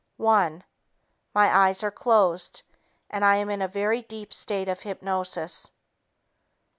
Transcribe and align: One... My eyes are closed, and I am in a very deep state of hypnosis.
One... 0.17 0.63
My 1.35 1.55
eyes 1.55 1.83
are 1.83 1.91
closed, 1.91 2.63
and 3.11 3.23
I 3.23 3.35
am 3.35 3.51
in 3.51 3.61
a 3.61 3.67
very 3.67 4.01
deep 4.01 4.33
state 4.33 4.67
of 4.67 4.81
hypnosis. 4.81 5.73